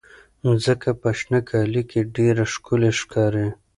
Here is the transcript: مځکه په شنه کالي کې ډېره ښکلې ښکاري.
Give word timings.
مځکه 0.43 0.89
په 1.01 1.09
شنه 1.19 1.39
کالي 1.49 1.83
کې 1.89 2.01
ډېره 2.15 2.43
ښکلې 2.53 2.91
ښکاري. 2.99 3.47